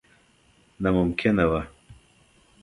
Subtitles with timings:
[0.81, 1.61] ناممکنه وه.